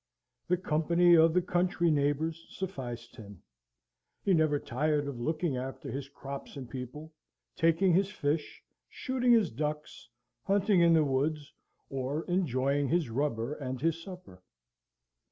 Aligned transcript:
The 0.47 0.57
company 0.57 1.15
of 1.15 1.35
the 1.35 1.43
country 1.43 1.91
neighbours 1.91 2.47
sufficed 2.49 3.15
him; 3.17 3.43
he 4.23 4.33
never 4.33 4.57
tired 4.57 5.07
of 5.07 5.19
looking 5.19 5.57
after 5.57 5.91
his 5.91 6.09
crops 6.09 6.55
and 6.57 6.67
people, 6.67 7.13
taking 7.55 7.93
his 7.93 8.09
fish, 8.09 8.63
shooting 8.89 9.31
his 9.31 9.51
ducks, 9.51 10.09
hunting 10.41 10.81
in 10.81 10.95
his 10.95 11.03
woods, 11.03 11.53
or 11.91 12.23
enjoying 12.23 12.87
his 12.87 13.09
rubber 13.11 13.53
and 13.53 13.79
his 13.79 14.01
supper. 14.01 14.41